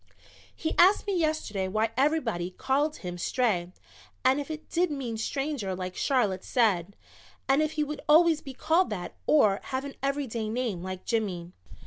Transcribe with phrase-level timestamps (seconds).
[0.55, 3.71] "He asked me yesterday why everybody called him Stray
[4.25, 6.95] and if it did mean Stranger like Charlotte said,
[7.47, 11.51] and if he would always be called that or have an everyday name like Jimmy.